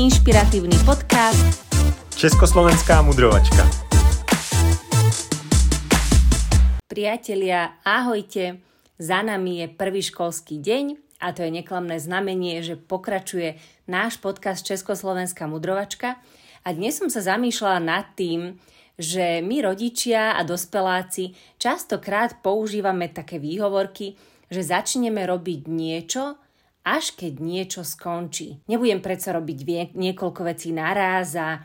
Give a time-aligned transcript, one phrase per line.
[0.00, 1.60] inšpiratívny podcast
[2.16, 3.68] Československá mudrovačka.
[6.88, 8.64] Priatelia, ahojte.
[8.96, 13.60] Za nami je prvý školský deň a to je neklamné znamenie, že pokračuje
[13.92, 16.16] náš podcast Československá mudrovačka.
[16.64, 18.56] A dnes som sa zamýšľala nad tým,
[18.96, 24.16] že my rodičia a dospeláci častokrát používame také výhovorky,
[24.48, 26.40] že začneme robiť niečo,
[26.84, 28.64] až keď niečo skončí.
[28.68, 31.60] Nebudem predsa robiť niekoľko vecí naraz a e,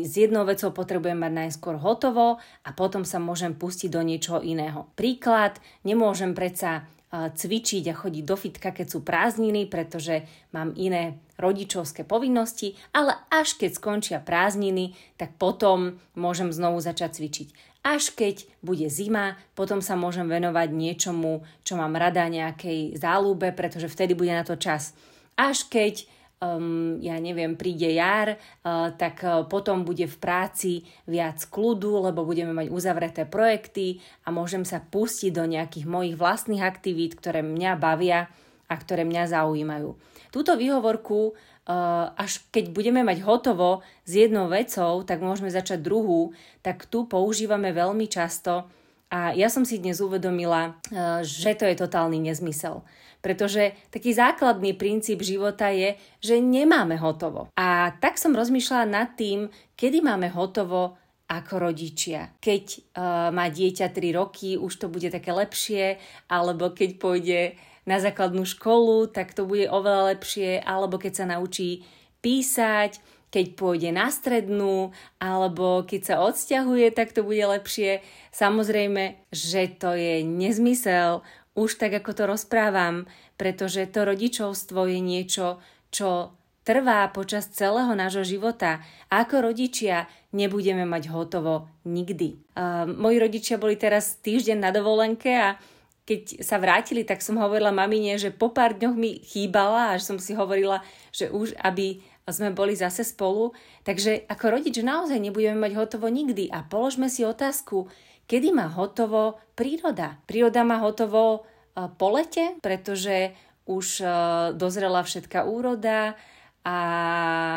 [0.00, 4.88] s jednou vecou potrebujem mať najskôr hotovo a potom sa môžem pustiť do niečoho iného.
[4.96, 10.22] Príklad, nemôžem predsa cvičiť a chodiť do fitka, keď sú prázdniny, pretože
[10.54, 17.48] mám iné rodičovské povinnosti, ale až keď skončia prázdniny, tak potom môžem znovu začať cvičiť.
[17.82, 23.90] Až keď bude zima, potom sa môžem venovať niečomu, čo mám rada, nejakej záľube, pretože
[23.90, 24.92] vtedy bude na to čas.
[25.34, 26.04] Až keď
[26.40, 30.72] um, ja neviem, príde jar, uh, tak uh, potom bude v práci
[31.04, 36.64] viac kľudu, lebo budeme mať uzavreté projekty a môžem sa pustiť do nejakých mojich vlastných
[36.64, 38.32] aktivít, ktoré mňa bavia
[38.66, 39.94] a ktoré mňa zaujímajú.
[40.32, 46.32] Túto výhovorku, uh, až keď budeme mať hotovo s jednou vecou, tak môžeme začať druhú,
[46.64, 48.66] tak tu používame veľmi často
[49.10, 50.78] a ja som si dnes uvedomila,
[51.26, 52.86] že to je totálny nezmysel.
[53.20, 57.52] Pretože taký základný princíp života je, že nemáme hotovo.
[57.56, 60.96] A tak som rozmýšľala nad tým, kedy máme hotovo
[61.30, 62.34] ako rodičia.
[62.42, 67.40] Keď uh, má dieťa 3 roky, už to bude také lepšie, alebo keď pôjde
[67.86, 71.86] na základnú školu, tak to bude oveľa lepšie, alebo keď sa naučí
[72.18, 72.98] písať,
[73.30, 74.90] keď pôjde na strednú,
[75.22, 78.02] alebo keď sa odsťahuje, tak to bude lepšie.
[78.34, 81.22] Samozrejme, že to je nezmysel
[81.58, 85.58] už tak, ako to rozprávam, pretože to rodičovstvo je niečo,
[85.90, 88.84] čo trvá počas celého nášho života.
[89.10, 92.38] A ako rodičia nebudeme mať hotovo nikdy.
[92.54, 95.58] Uh, moji rodičia boli teraz týždeň na dovolenke a
[96.06, 100.18] keď sa vrátili, tak som hovorila mamine, že po pár dňoch mi chýbala, až som
[100.18, 100.82] si hovorila,
[101.14, 103.54] že už aby sme boli zase spolu.
[103.86, 106.50] Takže ako rodič naozaj nebudeme mať hotovo nikdy.
[106.50, 107.90] A položme si otázku,
[108.30, 110.22] Kedy má hotovo príroda?
[110.22, 111.42] Príroda má hotovo
[111.74, 113.34] e, po lete, pretože
[113.66, 114.06] už e,
[114.54, 116.14] dozrela všetká úroda
[116.62, 116.78] a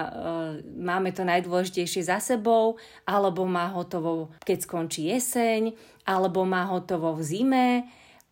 [0.02, 0.08] e,
[0.66, 5.78] máme to najdôležitejšie za sebou, alebo má hotovo, keď skončí jeseň,
[6.10, 7.68] alebo má hotovo v zime.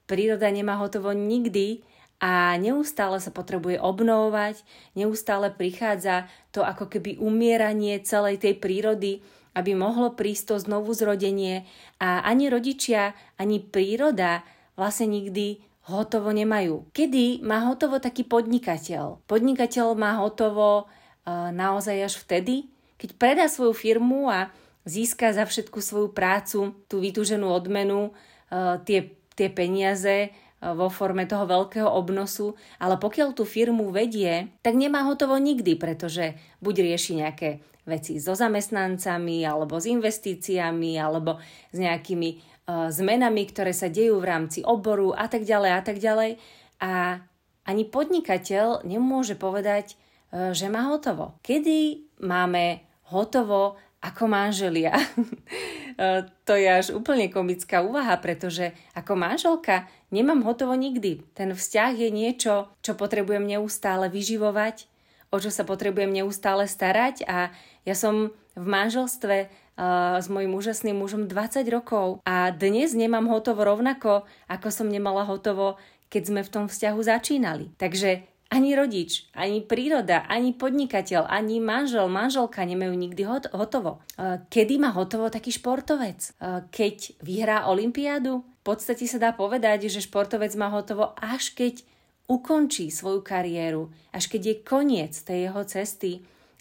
[0.09, 1.85] Príroda nemá hotovo nikdy
[2.21, 4.61] a neustále sa potrebuje obnovovať,
[4.93, 9.25] neustále prichádza to ako keby umieranie celej tej prírody,
[9.57, 11.65] aby mohlo prísť to znovu zrodenie
[11.97, 14.45] a ani rodičia, ani príroda
[14.77, 16.93] vlastne nikdy hotovo nemajú.
[16.93, 19.25] Kedy má hotovo taký podnikateľ?
[19.25, 22.69] Podnikateľ má hotovo uh, naozaj až vtedy,
[23.01, 24.53] keď predá svoju firmu a
[24.85, 28.13] získa za všetku svoju prácu tú vytúženú odmenu,
[28.53, 30.31] uh, tie, tie peniaze
[30.61, 36.37] vo forme toho veľkého obnosu, ale pokiaľ tú firmu vedie, tak nemá hotovo nikdy, pretože
[36.61, 37.49] buď rieši nejaké
[37.81, 41.41] veci so zamestnancami alebo s investíciami alebo
[41.73, 45.97] s nejakými uh, zmenami, ktoré sa dejú v rámci oboru a tak ďalej a tak
[45.97, 46.37] ďalej.
[46.81, 47.21] A
[47.65, 51.41] ani podnikateľ nemôže povedať, uh, že má hotovo.
[51.41, 54.97] Kedy máme hotovo ako manželia?
[54.97, 61.21] uh, to je až úplne komická úvaha, pretože ako manželka nemám hotovo nikdy.
[61.37, 64.89] Ten vzťah je niečo, čo potrebujem neustále vyživovať,
[65.31, 67.53] o čo sa potrebujem neustále starať a
[67.87, 73.63] ja som v manželstve uh, s mojim úžasným mužom 20 rokov a dnes nemám hotovo
[73.63, 75.79] rovnako, ako som nemala hotovo,
[76.11, 77.71] keď sme v tom vzťahu začínali.
[77.79, 84.03] Takže ani rodič, ani príroda, ani podnikateľ, ani manžel, manželka nemajú nikdy hot- hotovo.
[84.19, 86.35] Uh, kedy má hotovo taký športovec?
[86.35, 88.43] Uh, keď vyhrá olympiádu?
[88.43, 91.81] V podstate sa dá povedať, že športovec má hotovo až keď
[92.27, 96.11] ukončí svoju kariéru, až keď je koniec tej jeho cesty,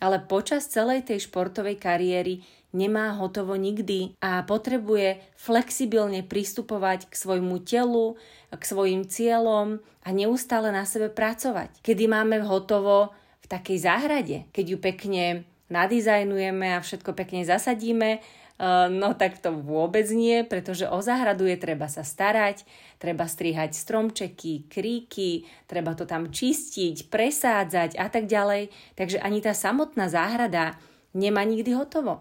[0.01, 7.63] ale počas celej tej športovej kariéry nemá hotovo nikdy a potrebuje flexibilne pristupovať k svojmu
[7.67, 8.19] telu,
[8.51, 11.83] k svojim cieľom a neustále na sebe pracovať.
[11.83, 13.11] Kedy máme hotovo
[13.43, 15.25] v takej záhrade, keď ju pekne
[15.71, 18.23] nadizajnujeme a všetko pekne zasadíme,
[18.61, 22.69] Eh, no tak to vôbec nie, pretože o záhradu je treba sa starať,
[23.01, 28.69] treba strihať stromčeky, kríky, treba to tam čistiť, presádzať a tak ďalej.
[29.01, 30.77] Takže ani tá samotná záhrada
[31.17, 32.21] nemá nikdy hotovo.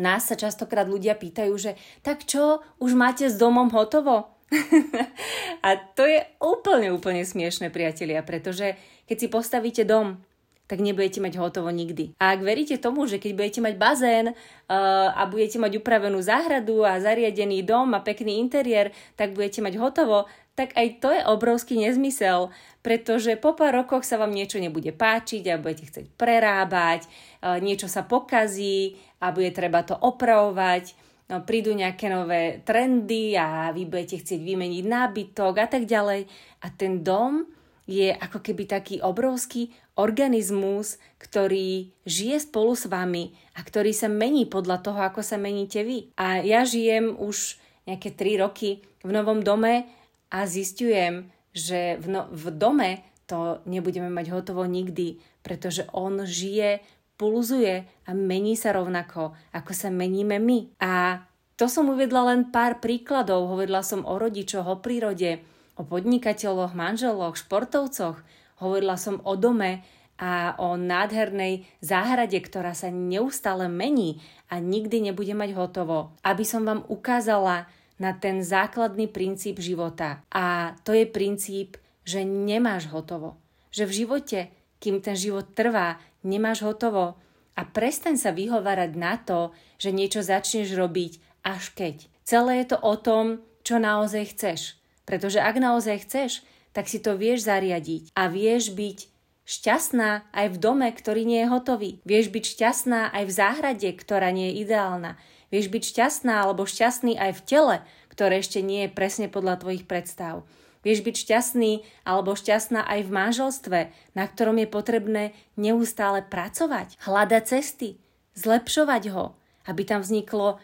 [0.00, 4.34] Nás sa častokrát ľudia pýtajú, že tak čo, už máte s domom hotovo?
[5.66, 10.20] a to je úplne, úplne smiešne, priatelia, pretože keď si postavíte dom,
[10.64, 12.16] tak nebudete mať hotovo nikdy.
[12.16, 16.88] A ak veríte tomu, že keď budete mať bazén uh, a budete mať upravenú záhradu
[16.88, 20.24] a zariadený dom a pekný interiér, tak budete mať hotovo,
[20.56, 22.48] tak aj to je obrovský nezmysel,
[22.80, 27.04] pretože po pár rokoch sa vám niečo nebude páčiť a budete chcieť prerábať,
[27.44, 30.92] uh, niečo sa pokazí a bude treba to opravovať,
[31.32, 36.28] no, prídu nejaké nové trendy a vy budete chcieť vymeniť nábytok a tak ďalej.
[36.60, 37.48] A ten dom
[37.88, 44.44] je ako keby taký obrovský organizmus, ktorý žije spolu s vami a ktorý sa mení
[44.48, 46.12] podľa toho, ako sa meníte vy.
[46.20, 47.56] A ja žijem už
[47.88, 49.88] nejaké 3 roky v novom dome
[50.32, 52.90] a zistujem, že v, no, v dome
[53.24, 56.80] to nebudeme mať hotovo nikdy, pretože on žije,
[57.14, 60.78] pulzuje a mení sa rovnako, ako sa meníme my.
[60.82, 61.22] A
[61.54, 63.46] to som uvedla len pár príkladov.
[63.46, 65.38] Hovorila som o rodičoch, o prírode,
[65.78, 68.18] o podnikateľoch, manželoch, športovcoch.
[68.58, 69.86] Hovorila som o dome
[70.18, 76.14] a o nádhernej záhrade, ktorá sa neustále mení a nikdy nebude mať hotovo.
[76.22, 77.66] Aby som vám ukázala
[77.98, 80.22] na ten základný princíp života.
[80.30, 83.38] A to je princíp, že nemáš hotovo.
[83.70, 84.38] Že v živote,
[84.78, 87.20] kým ten život trvá, nemáš hotovo.
[87.54, 92.10] A prestaň sa vyhovárať na to, že niečo začneš robiť až keď.
[92.26, 94.80] Celé je to o tom, čo naozaj chceš.
[95.04, 96.42] Pretože ak naozaj chceš,
[96.74, 98.98] tak si to vieš zariadiť a vieš byť
[99.44, 101.90] šťastná aj v dome, ktorý nie je hotový.
[102.02, 105.20] Vieš byť šťastná aj v záhrade, ktorá nie je ideálna.
[105.52, 107.76] Vieš byť šťastná alebo šťastný aj v tele,
[108.10, 110.42] ktoré ešte nie je presne podľa tvojich predstav.
[110.84, 111.72] Vieš byť šťastný
[112.04, 113.78] alebo šťastná aj v manželstve,
[114.14, 115.24] na ktorom je potrebné
[115.56, 117.96] neustále pracovať, hľadať cesty,
[118.36, 119.34] zlepšovať ho,
[119.66, 120.60] aby tam vzniklo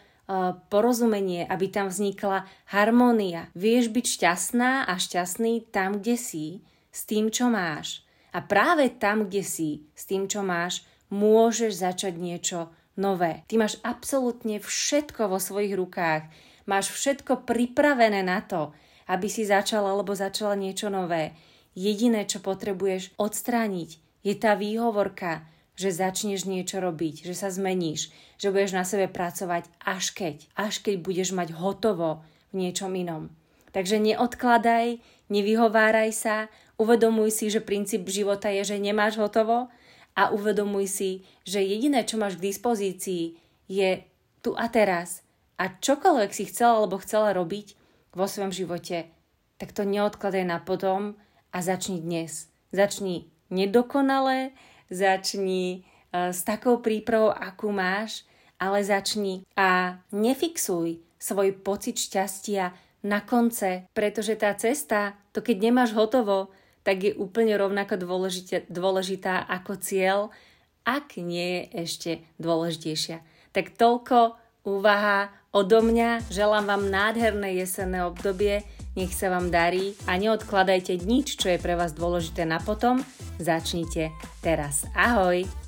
[0.71, 3.51] porozumenie, aby tam vznikla harmónia.
[3.51, 6.45] Vieš byť šťastná a šťastný tam, kde si,
[6.91, 8.07] s tým, čo máš.
[8.31, 13.43] A práve tam, kde si, s tým, čo máš, môžeš začať niečo nové.
[13.51, 16.31] Ty máš absolútne všetko vo svojich rukách.
[16.63, 18.71] Máš všetko pripravené na to,
[19.11, 21.35] aby si začala alebo začala niečo nové.
[21.75, 25.43] Jediné, čo potrebuješ odstrániť, je tá výhovorka,
[25.75, 28.07] že začneš niečo robiť, že sa zmeníš,
[28.39, 32.23] že budeš na sebe pracovať až keď, až keď budeš mať hotovo
[32.55, 33.27] v niečom inom.
[33.71, 34.99] Takže neodkladaj,
[35.31, 36.35] nevyhováraj sa,
[36.75, 39.71] uvedomuj si, že princíp života je, že nemáš hotovo
[40.15, 41.11] a uvedomuj si,
[41.47, 43.39] že jediné, čo máš k dispozícii,
[43.71, 44.03] je
[44.43, 45.23] tu a teraz.
[45.55, 47.80] A čokoľvek si chcela alebo chcela robiť
[48.11, 49.07] vo svojom živote,
[49.55, 51.15] tak to neodkladaj na potom
[51.53, 52.49] a začni dnes.
[52.71, 54.55] Začni nedokonalé,
[54.89, 58.23] začni uh, s takou prípravou, akú máš,
[58.61, 65.97] ale začni a nefixuj svoj pocit šťastia na konce, pretože tá cesta, to keď nemáš
[65.97, 70.33] hotovo, tak je úplne rovnako dôležité, dôležitá ako cieľ,
[70.81, 72.11] ak nie je ešte
[72.41, 73.21] dôležitejšia.
[73.53, 76.31] Tak toľko úvaha odo mňa.
[76.31, 78.63] Želám vám nádherné jesenné obdobie,
[78.97, 83.03] nech sa vám darí a neodkladajte nič, čo je pre vás dôležité na potom.
[83.39, 84.11] Začnite
[84.43, 84.87] teraz.
[84.95, 85.60] Ahoj!